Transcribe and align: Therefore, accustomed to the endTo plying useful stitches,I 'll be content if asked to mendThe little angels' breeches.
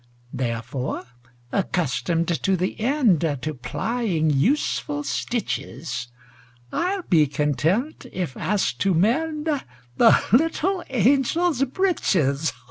Therefore, 0.33 1.03
accustomed 1.51 2.29
to 2.41 2.57
the 2.57 2.75
endTo 2.79 3.61
plying 3.61 4.31
useful 4.31 5.03
stitches,I 5.03 6.95
'll 6.97 7.03
be 7.03 7.27
content 7.27 8.07
if 8.11 8.35
asked 8.35 8.79
to 8.79 8.95
mendThe 8.95 9.61
little 10.31 10.83
angels' 10.89 11.63
breeches. 11.65 12.51